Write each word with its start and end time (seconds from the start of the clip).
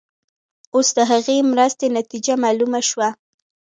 اوس 0.75 0.87
د 0.97 0.99
هغې 1.11 1.37
مرستې 1.51 1.85
نتیجه 1.99 2.33
معلومه 2.43 2.79
شوه. 2.89 3.09